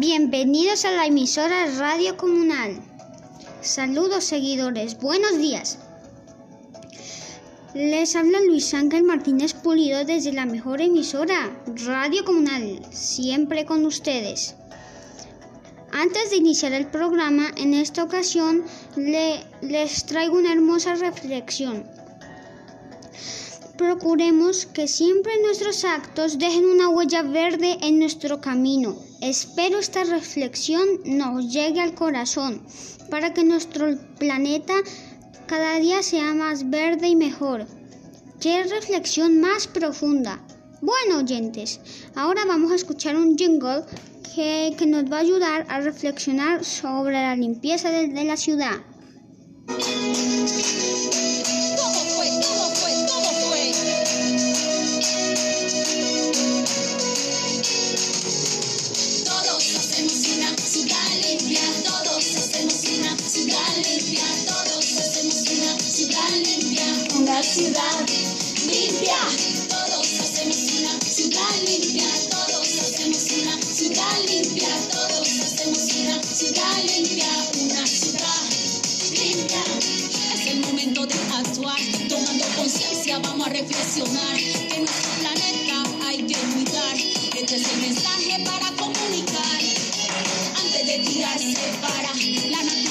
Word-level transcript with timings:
Bienvenidos 0.00 0.84
a 0.84 0.92
la 0.92 1.06
emisora 1.06 1.66
Radio 1.76 2.16
Comunal. 2.16 2.80
Saludos 3.62 4.22
seguidores, 4.22 4.96
buenos 5.00 5.38
días. 5.38 5.80
Les 7.74 8.14
habla 8.14 8.38
Luis 8.42 8.74
Ángel 8.74 9.02
Martínez 9.02 9.54
Pulido 9.54 10.04
desde 10.04 10.30
la 10.30 10.46
mejor 10.46 10.80
emisora, 10.80 11.50
Radio 11.84 12.24
Comunal, 12.24 12.80
siempre 12.92 13.64
con 13.64 13.84
ustedes. 13.86 14.54
Antes 15.90 16.30
de 16.30 16.36
iniciar 16.36 16.74
el 16.74 16.86
programa, 16.86 17.48
en 17.56 17.74
esta 17.74 18.04
ocasión 18.04 18.62
le, 18.94 19.44
les 19.62 20.06
traigo 20.06 20.38
una 20.38 20.52
hermosa 20.52 20.94
reflexión. 20.94 21.84
Procuremos 23.78 24.66
que 24.66 24.88
siempre 24.88 25.40
nuestros 25.40 25.84
actos 25.84 26.36
dejen 26.36 26.64
una 26.64 26.88
huella 26.88 27.22
verde 27.22 27.78
en 27.80 28.00
nuestro 28.00 28.40
camino. 28.40 28.96
Espero 29.20 29.78
esta 29.78 30.02
reflexión 30.02 30.84
nos 31.04 31.52
llegue 31.52 31.80
al 31.80 31.94
corazón 31.94 32.60
para 33.08 33.32
que 33.32 33.44
nuestro 33.44 33.96
planeta 34.18 34.74
cada 35.46 35.78
día 35.78 36.02
sea 36.02 36.34
más 36.34 36.68
verde 36.68 37.06
y 37.06 37.14
mejor. 37.14 37.68
¡Qué 38.40 38.64
reflexión 38.64 39.40
más 39.40 39.68
profunda! 39.68 40.44
Bueno, 40.82 41.18
oyentes, 41.18 41.80
ahora 42.16 42.44
vamos 42.46 42.72
a 42.72 42.74
escuchar 42.74 43.14
un 43.14 43.38
jingle 43.38 43.84
que, 44.34 44.74
que 44.76 44.86
nos 44.86 45.04
va 45.04 45.18
a 45.18 45.20
ayudar 45.20 45.66
a 45.68 45.80
reflexionar 45.80 46.64
sobre 46.64 47.12
la 47.12 47.36
limpieza 47.36 47.90
de, 47.90 48.08
de 48.08 48.24
la 48.24 48.36
ciudad. 48.36 48.78
Ciudad 67.42 68.06
limpia. 68.66 69.16
Todos 69.68 70.06
hacemos 70.20 70.56
una 70.56 71.00
ciudad 71.00 71.54
limpia. 71.66 72.04
Todos 72.30 72.68
hacemos 72.80 73.30
una 73.42 73.62
ciudad 73.62 74.18
limpia. 74.26 74.68
Todos 74.90 75.28
hacemos 75.40 75.78
una 75.94 76.22
ciudad 76.22 76.84
limpia. 76.84 77.28
Una 77.60 77.86
ciudad 77.86 78.42
limpia. 79.12 79.62
Es 80.34 80.46
el 80.48 80.60
momento 80.60 81.06
de 81.06 81.14
actuar. 81.14 81.80
Tomando 82.08 82.44
conciencia, 82.56 83.18
vamos 83.20 83.46
a 83.46 83.50
reflexionar 83.50 84.36
que 84.36 84.78
nuestro 84.78 85.10
planeta 85.20 86.06
hay 86.06 86.22
que 86.22 86.34
cuidar. 86.34 86.96
Este 87.36 87.56
es 87.56 87.72
el 87.72 87.80
mensaje 87.80 88.44
para 88.44 88.70
comunicar. 88.72 89.60
Antes 90.56 90.86
de 90.86 90.98
tirarse 90.98 91.72
para 91.80 92.12
la 92.50 92.62
naturaleza, 92.62 92.87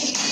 Thank 0.00 0.24
you. 0.24 0.29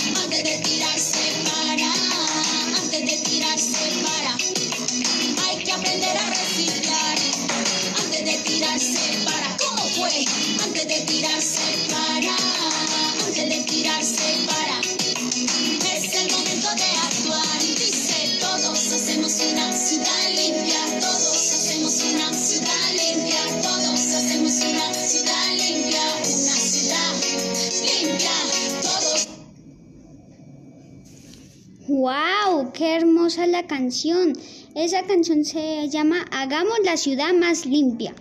¡Wow! 31.98 32.70
¡Qué 32.73 32.95
hermosa 32.95 33.48
la 33.48 33.67
canción! 33.67 34.33
Esa 34.77 35.03
canción 35.03 35.45
se 35.45 35.89
llama 35.89 36.25
Hagamos 36.31 36.79
la 36.85 36.97
ciudad 36.97 37.35
más 37.35 37.67
limpia. 37.67 38.14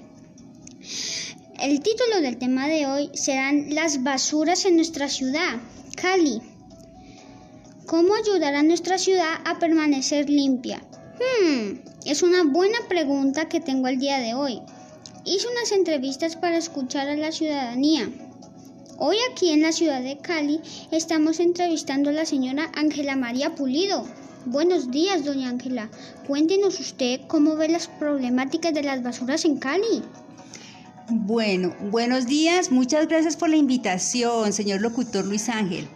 El 1.62 1.82
título 1.82 2.22
del 2.22 2.40
tema 2.40 2.68
de 2.68 2.88
hoy 2.88 3.12
serán 3.14 3.76
Las 3.76 4.02
basuras 4.02 4.66
en 4.66 4.78
nuestra 4.78 5.10
ciudad, 5.10 5.62
Cali. 5.96 6.42
¿Cómo 7.86 8.16
ayudar 8.16 8.56
a 8.56 8.64
nuestra 8.64 8.98
ciudad 8.98 9.42
a 9.46 9.60
permanecer 9.60 10.28
limpia? 10.28 10.82
Hmm, 11.20 11.78
es 12.04 12.24
una 12.24 12.46
buena 12.46 12.80
pregunta 12.90 13.48
que 13.48 13.60
tengo 13.60 13.90
el 13.90 14.00
día 14.00 14.18
de 14.18 14.34
hoy. 14.34 14.60
Hice 15.24 15.50
unas 15.50 15.72
entrevistas 15.72 16.36
para 16.36 16.58
escuchar 16.58 17.10
a 17.10 17.16
la 17.16 17.32
ciudadanía. 17.32 18.10
Hoy 19.00 19.18
aquí 19.32 19.52
en 19.52 19.62
la 19.62 19.74
ciudad 19.74 20.02
de 20.02 20.18
Cali 20.18 20.60
estamos 20.92 21.40
entrevistando 21.40 22.10
a 22.10 22.14
la 22.14 22.26
señora 22.26 22.72
Ángela 22.74 23.16
María 23.16 23.54
Pulido. 23.54 24.08
Buenos 24.46 24.90
días, 24.90 25.24
doña 25.24 25.50
Ángela. 25.50 25.90
Cuéntenos 26.26 26.80
usted 26.80 27.22
cómo 27.28 27.56
ve 27.56 27.70
las 27.70 27.88
problemáticas 27.88 28.74
de 28.74 28.82
las 28.82 29.04
basuras 29.04 29.46
en 29.46 29.58
Cali. 29.58 30.02
Bueno, 31.10 31.76
buenos 31.92 32.26
días. 32.26 32.72
Muchas 32.72 33.08
gracias 33.08 33.38
por 33.38 33.50
la 33.50 33.58
invitación, 33.58 34.52
señor 34.52 34.82
locutor 34.82 35.26
Luis 35.26 35.48
Ángel. 35.48 35.88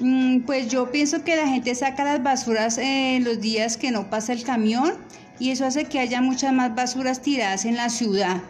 Mm, 0.00 0.40
Pues 0.46 0.68
yo 0.68 0.90
pienso 0.90 1.22
que 1.24 1.36
la 1.36 1.48
gente 1.48 1.74
saca 1.74 2.02
las 2.02 2.22
basuras 2.22 2.78
en 2.78 3.24
los 3.24 3.42
días 3.42 3.76
que 3.76 3.90
no 3.90 4.08
pasa 4.08 4.32
el 4.32 4.42
camión 4.42 4.94
y 5.38 5.50
eso 5.50 5.66
hace 5.66 5.84
que 5.84 5.98
haya 5.98 6.22
muchas 6.22 6.54
más 6.54 6.74
basuras 6.74 7.20
tiradas 7.20 7.66
en 7.66 7.76
la 7.76 7.90
ciudad. 7.90 8.40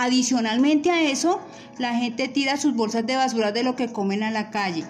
Adicionalmente 0.00 0.92
a 0.92 1.10
eso, 1.10 1.40
la 1.76 1.92
gente 1.92 2.28
tira 2.28 2.56
sus 2.56 2.72
bolsas 2.76 3.04
de 3.04 3.16
basura 3.16 3.50
de 3.50 3.64
lo 3.64 3.74
que 3.74 3.90
comen 3.90 4.22
a 4.22 4.30
la 4.30 4.48
calle. 4.48 4.84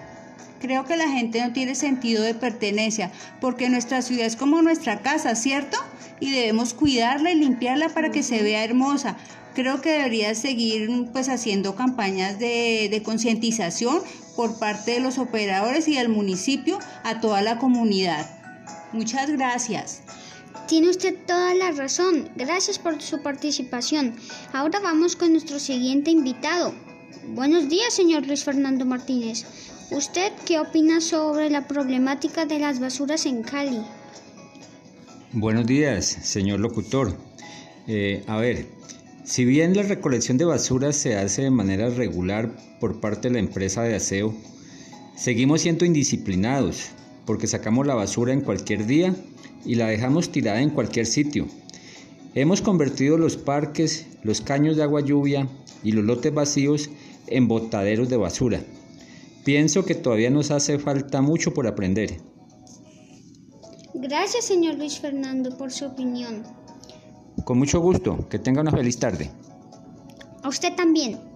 Creo 0.61 0.85
que 0.85 0.97
la 0.97 1.09
gente 1.09 1.41
no 1.41 1.51
tiene 1.51 1.73
sentido 1.73 2.21
de 2.21 2.35
pertenencia 2.35 3.11
porque 3.41 3.69
nuestra 3.69 4.03
ciudad 4.03 4.27
es 4.27 4.35
como 4.35 4.61
nuestra 4.61 5.01
casa, 5.01 5.33
¿cierto? 5.33 5.79
Y 6.19 6.29
debemos 6.29 6.75
cuidarla 6.75 7.31
y 7.31 7.39
limpiarla 7.39 7.89
para 7.89 8.11
que 8.11 8.21
se 8.21 8.43
vea 8.43 8.63
hermosa. 8.63 9.17
Creo 9.55 9.81
que 9.81 9.93
debería 9.93 10.35
seguir 10.35 11.07
pues 11.11 11.27
haciendo 11.27 11.73
campañas 11.73 12.37
de, 12.37 12.87
de 12.91 13.01
concientización 13.01 14.03
por 14.35 14.59
parte 14.59 14.91
de 14.91 14.99
los 14.99 15.17
operadores 15.17 15.87
y 15.87 15.95
del 15.95 16.09
municipio 16.09 16.77
a 17.03 17.19
toda 17.19 17.41
la 17.41 17.57
comunidad. 17.57 18.29
Muchas 18.93 19.31
gracias. 19.31 20.03
Tiene 20.69 20.91
usted 20.91 21.15
toda 21.25 21.55
la 21.55 21.71
razón. 21.71 22.29
Gracias 22.35 22.77
por 22.77 23.01
su 23.01 23.23
participación. 23.23 24.13
Ahora 24.53 24.79
vamos 24.79 25.15
con 25.15 25.31
nuestro 25.31 25.57
siguiente 25.57 26.11
invitado. 26.11 26.75
Buenos 27.29 27.69
días, 27.69 27.91
señor 27.91 28.27
Luis 28.27 28.43
Fernando 28.43 28.85
Martínez. 28.85 29.45
¿Usted 29.89 30.31
qué 30.45 30.59
opina 30.59 31.01
sobre 31.01 31.49
la 31.49 31.67
problemática 31.67 32.45
de 32.45 32.59
las 32.59 32.79
basuras 32.79 33.25
en 33.25 33.41
Cali? 33.41 33.81
Buenos 35.33 35.65
días, 35.65 36.05
señor 36.05 36.59
locutor. 36.59 37.17
Eh, 37.87 38.23
a 38.27 38.37
ver, 38.37 38.67
si 39.23 39.45
bien 39.45 39.75
la 39.75 39.81
recolección 39.81 40.37
de 40.37 40.45
basura 40.45 40.93
se 40.93 41.17
hace 41.17 41.41
de 41.41 41.49
manera 41.49 41.89
regular 41.89 42.55
por 42.79 42.99
parte 42.99 43.29
de 43.29 43.33
la 43.33 43.39
empresa 43.39 43.81
de 43.81 43.95
aseo, 43.95 44.35
seguimos 45.15 45.61
siendo 45.61 45.83
indisciplinados 45.83 46.91
porque 47.29 47.45
sacamos 47.45 47.85
la 47.85 47.93
basura 47.93 48.33
en 48.33 48.41
cualquier 48.41 48.87
día 48.87 49.13
y 49.63 49.75
la 49.75 49.85
dejamos 49.85 50.31
tirada 50.31 50.63
en 50.63 50.71
cualquier 50.71 51.05
sitio. 51.05 51.45
Hemos 52.33 52.63
convertido 52.63 53.19
los 53.19 53.37
parques, 53.37 54.07
los 54.23 54.41
caños 54.41 54.77
de 54.77 54.81
agua 54.81 55.01
lluvia 55.01 55.47
y 55.83 55.91
los 55.91 56.03
lotes 56.03 56.33
vacíos 56.33 56.89
en 57.27 57.47
botaderos 57.47 58.09
de 58.09 58.17
basura. 58.17 58.63
Pienso 59.43 59.85
que 59.85 59.93
todavía 59.93 60.31
nos 60.31 60.49
hace 60.49 60.79
falta 60.79 61.21
mucho 61.21 61.53
por 61.53 61.67
aprender. 61.67 62.19
Gracias, 63.93 64.45
señor 64.45 64.79
Luis 64.79 64.99
Fernando, 64.99 65.55
por 65.55 65.71
su 65.71 65.85
opinión. 65.85 66.41
Con 67.45 67.59
mucho 67.59 67.79
gusto, 67.79 68.27
que 68.27 68.39
tenga 68.39 68.61
una 68.61 68.71
feliz 68.71 68.97
tarde. 68.97 69.29
A 70.41 70.49
usted 70.49 70.73
también. 70.73 71.28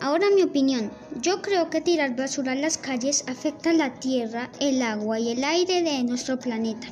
Ahora 0.00 0.26
mi 0.34 0.42
opinión. 0.42 0.90
Yo 1.20 1.42
creo 1.42 1.68
que 1.68 1.82
tirar 1.82 2.16
basura 2.16 2.52
en 2.52 2.62
las 2.62 2.78
calles 2.78 3.24
afecta 3.26 3.72
la 3.72 3.94
tierra, 4.00 4.50
el 4.58 4.80
agua 4.80 5.20
y 5.20 5.30
el 5.30 5.44
aire 5.44 5.82
de 5.82 6.02
nuestro 6.04 6.38
planeta. 6.38 6.88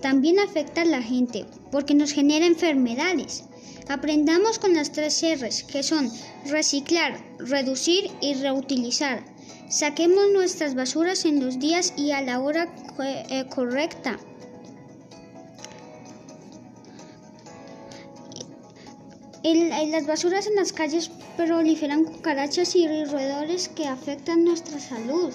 También 0.00 0.38
afecta 0.38 0.82
a 0.82 0.84
la 0.84 1.02
gente 1.02 1.44
porque 1.72 1.94
nos 1.94 2.12
genera 2.12 2.46
enfermedades. 2.46 3.44
Aprendamos 3.88 4.60
con 4.60 4.74
las 4.74 4.92
tres 4.92 5.20
R's, 5.20 5.64
que 5.64 5.82
son 5.82 6.08
reciclar, 6.46 7.20
reducir 7.38 8.08
y 8.20 8.34
reutilizar. 8.34 9.24
Saquemos 9.68 10.30
nuestras 10.32 10.76
basuras 10.76 11.24
en 11.24 11.44
los 11.44 11.58
días 11.58 11.94
y 11.96 12.12
a 12.12 12.22
la 12.22 12.40
hora 12.40 12.72
eh, 13.00 13.46
correcta. 13.52 14.18
En, 19.42 19.90
las 19.90 20.06
basuras 20.06 20.46
en 20.46 20.54
las 20.54 20.72
calles 20.72 21.10
proliferan 21.36 22.04
cucarachas 22.04 22.76
y 22.76 22.86
roedores 23.04 23.68
que 23.68 23.86
afectan 23.86 24.44
nuestra 24.44 24.78
salud. 24.78 25.32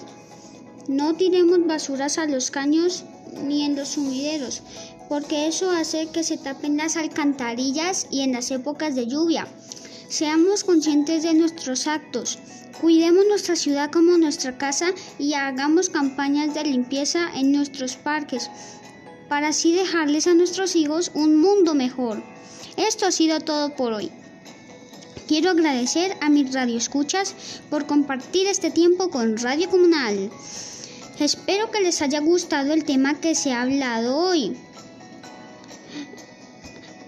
No 0.88 1.16
tiremos 1.16 1.66
basuras 1.66 2.18
a 2.18 2.26
los 2.26 2.52
caños 2.52 3.06
ni 3.44 3.64
en 3.64 3.76
los 3.76 3.90
sumideros, 3.90 4.62
porque 5.10 5.48
eso 5.48 5.72
hace 5.72 6.08
que 6.08 6.24
se 6.24 6.38
tapen 6.38 6.78
las 6.78 6.96
alcantarillas 6.96 8.08
y 8.12 8.22
en 8.22 8.34
las 8.34 8.52
épocas 8.52 8.96
de 8.96 9.08
lluvia. 9.08 9.48
Seamos 10.08 10.64
conscientes 10.64 11.24
de 11.24 11.34
nuestros 11.34 11.88
actos. 11.88 12.38
Cuidemos 12.80 13.26
nuestra 13.28 13.56
ciudad 13.56 13.92
como 13.92 14.18
nuestra 14.18 14.58
casa 14.58 14.92
y 15.18 15.34
hagamos 15.34 15.90
campañas 15.90 16.54
de 16.54 16.64
limpieza 16.64 17.30
en 17.34 17.52
nuestros 17.52 17.96
parques 17.96 18.50
para 19.30 19.50
así 19.50 19.74
dejarles 19.74 20.28
a 20.28 20.34
nuestros 20.34 20.76
hijos 20.76 21.12
un 21.14 21.38
mundo 21.38 21.74
mejor. 21.74 22.22
Esto 22.78 23.08
ha 23.08 23.12
sido 23.12 23.40
todo 23.40 23.76
por 23.76 23.94
hoy. 23.94 24.12
Quiero 25.28 25.50
agradecer 25.50 26.16
a 26.22 26.30
mis 26.30 26.54
radioescuchas 26.54 27.34
por 27.70 27.88
compartir 27.88 28.48
este 28.48 28.70
tiempo 28.70 29.10
con 29.10 29.38
Radio 29.38 29.70
Comunal. 29.70 30.30
Espero 31.20 31.72
que 31.72 31.82
les 31.82 32.02
haya 32.02 32.20
gustado 32.20 32.74
el 32.74 32.84
tema 32.84 33.20
que 33.20 33.34
se 33.34 33.52
ha 33.52 33.64
hablado 33.64 34.18
hoy. 34.18 34.56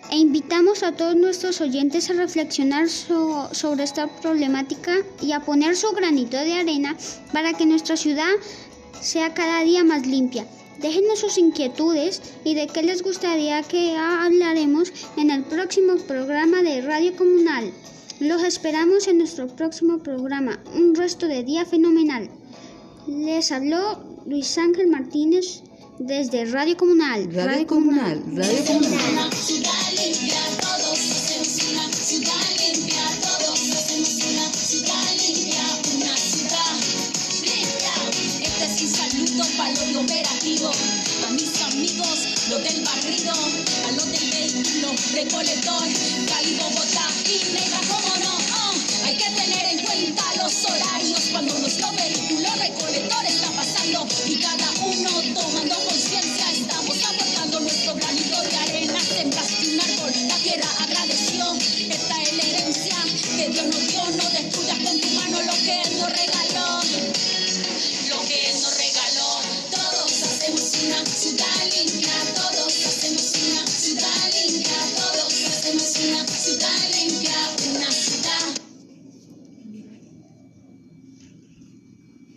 E 0.09 0.17
invitamos 0.17 0.83
a 0.83 0.93
todos 0.93 1.15
nuestros 1.15 1.59
oyentes 1.61 2.09
a 2.09 2.13
reflexionar 2.13 2.87
sobre 2.89 3.83
esta 3.83 4.07
problemática 4.07 4.95
y 5.21 5.33
a 5.33 5.41
poner 5.41 5.75
su 5.75 5.91
granito 5.91 6.37
de 6.37 6.53
arena 6.53 6.95
para 7.33 7.53
que 7.53 7.65
nuestra 7.65 7.97
ciudad 7.97 8.31
sea 9.01 9.33
cada 9.33 9.61
día 9.63 9.83
más 9.83 10.07
limpia. 10.07 10.47
Déjenos 10.79 11.19
sus 11.19 11.37
inquietudes 11.37 12.21
y 12.43 12.53
de 12.53 12.67
qué 12.67 12.83
les 12.83 13.03
gustaría 13.03 13.61
que 13.63 13.97
hablaremos 13.97 14.93
en 15.17 15.31
el 15.31 15.43
próximo 15.43 15.97
programa 15.97 16.61
de 16.61 16.81
Radio 16.81 17.15
Comunal. 17.15 17.73
Los 18.19 18.41
esperamos 18.43 19.07
en 19.07 19.19
nuestro 19.19 19.45
próximo 19.47 19.99
programa. 19.99 20.59
Un 20.73 20.95
resto 20.95 21.27
de 21.27 21.43
día 21.43 21.65
fenomenal. 21.65 22.31
Les 23.07 23.51
habló 23.51 23.99
Luis 24.25 24.57
Ángel 24.57 24.87
Martínez 24.87 25.61
desde 25.99 26.45
Radio 26.45 26.75
Comunal. 26.77 27.31
Radio, 27.31 27.67
Comunal. 27.67 28.23
Radio 28.33 28.65
Comunal. 28.65 29.31
Ciudad 29.33 29.71
limpia, 29.93 30.41
todos 30.59 30.97
hacemos 30.97 31.71
una 31.71 31.93
ciudad 31.93 32.41
limpia, 32.57 33.03
todos 33.21 33.59
hacemos 33.75 34.09
una 34.09 34.49
ciudad 34.49 35.05
limpia, 35.21 35.63
una 35.95 36.17
ciudad 36.17 36.73
limpia. 37.45 37.93
Este 38.41 38.65
es 38.65 38.81
un 38.81 38.89
saludo 38.89 39.43
para 39.57 39.69
los 39.69 39.95
operativos, 39.95 40.77
a 41.27 41.31
mis 41.33 41.61
amigos, 41.61 42.17
los 42.49 42.63
del 42.63 42.83
barrido, 42.83 43.33
a 43.87 43.91
los 43.91 44.05
del 44.11 44.29
vehículo, 44.31 44.89
recolector, 45.13 45.85
Cali, 46.27 46.57
Bogotá 46.57 47.07
y 47.25 47.53
Negra, 47.53 47.86